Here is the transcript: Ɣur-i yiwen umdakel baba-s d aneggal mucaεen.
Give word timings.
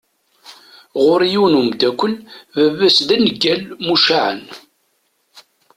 Ɣur-i 1.03 1.27
yiwen 1.31 1.57
umdakel 1.59 2.13
baba-s 2.55 2.97
d 3.07 3.09
aneggal 3.15 3.61
mucaεen. 3.85 4.41